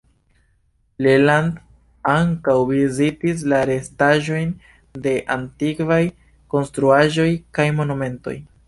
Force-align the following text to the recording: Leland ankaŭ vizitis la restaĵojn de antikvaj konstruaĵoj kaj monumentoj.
Leland 1.07 1.59
ankaŭ 2.13 2.55
vizitis 2.71 3.45
la 3.55 3.61
restaĵojn 3.73 4.51
de 5.07 5.15
antikvaj 5.37 6.03
konstruaĵoj 6.57 7.33
kaj 7.59 7.73
monumentoj. 7.83 8.39